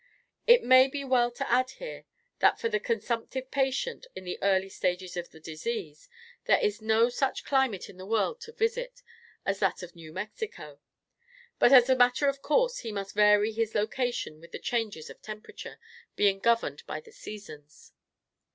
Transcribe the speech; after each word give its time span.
It 0.47 0.63
may 0.63 0.87
be 0.87 1.03
well 1.05 1.29
to 1.29 1.47
add 1.47 1.69
here, 1.77 2.05
that 2.39 2.59
for 2.59 2.69
the 2.69 2.79
consumptive 2.79 3.51
patient, 3.51 4.07
in 4.15 4.23
the 4.23 4.41
early 4.41 4.67
stages 4.67 5.15
of 5.15 5.29
the 5.29 5.39
disease, 5.39 6.09
there 6.45 6.57
is 6.59 6.81
no 6.81 7.07
such 7.09 7.45
climate 7.45 7.87
in 7.87 7.97
the 7.97 8.05
world 8.07 8.41
to 8.41 8.51
visit, 8.51 9.03
as 9.45 9.59
that 9.59 9.83
of 9.83 9.95
New 9.95 10.11
Mexico; 10.11 10.79
but, 11.59 11.71
as 11.71 11.87
a 11.87 11.95
matter 11.95 12.27
of 12.27 12.41
course, 12.41 12.79
he 12.79 12.91
must 12.91 13.13
vary 13.13 13.51
his 13.51 13.75
location 13.75 14.41
with 14.41 14.51
the 14.51 14.57
changes 14.57 15.11
of 15.11 15.21
temperature, 15.21 15.77
being 16.15 16.39
governed 16.39 16.83
by 16.87 16.99
the 16.99 17.11
seasons. 17.11 17.91